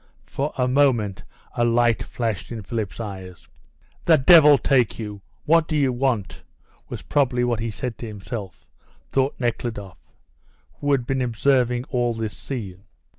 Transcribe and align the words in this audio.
For 0.23 0.51
a 0.57 0.67
moment 0.67 1.23
a 1.55 1.63
light 1.63 2.01
flashed 2.01 2.51
in 2.51 2.63
Philip's 2.63 2.99
eyes. 2.99 3.47
"'The 4.05 4.17
devil 4.17 4.57
take 4.57 4.97
you! 4.97 5.21
What 5.45 5.67
do 5.67 5.77
you 5.77 5.93
want?' 5.93 6.41
was 6.89 7.03
probably 7.03 7.43
what 7.43 7.59
he 7.59 7.69
said 7.69 7.99
to 7.99 8.07
himself," 8.07 8.67
thought 9.11 9.39
Nekhludoff, 9.39 9.99
who 10.79 10.91
had 10.91 11.05
been 11.05 11.21
observing 11.21 11.83
all 11.91 12.15
this 12.15 12.35
scene. 12.35 12.85